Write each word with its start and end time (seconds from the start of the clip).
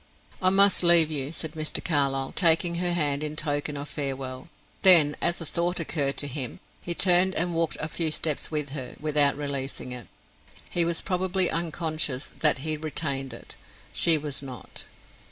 "I 0.41 0.49
must 0.49 0.81
leave 0.81 1.11
you," 1.11 1.31
said 1.31 1.51
Mr. 1.51 1.83
Carlyle, 1.85 2.31
taking 2.31 2.73
her 2.81 2.93
hand 2.93 3.23
in 3.23 3.35
token 3.35 3.77
of 3.77 3.87
farewell. 3.87 4.49
Then, 4.81 5.15
as 5.21 5.39
a 5.39 5.45
thought 5.45 5.79
occurred 5.79 6.17
to 6.17 6.27
him, 6.27 6.59
he 6.81 6.95
turned 6.95 7.35
and 7.35 7.53
walked 7.53 7.77
a 7.79 7.87
few 7.87 8.09
steps 8.09 8.49
with 8.49 8.69
her 8.71 8.95
without 8.99 9.37
releasing 9.37 9.91
it. 9.91 10.07
He 10.71 10.85
was 10.85 11.01
probably 11.01 11.51
unconscious 11.51 12.31
that 12.39 12.57
he 12.65 12.77
retained 12.77 13.31
it; 13.31 13.55
she 13.93 14.17
was 14.17 14.41
not. 14.41 14.85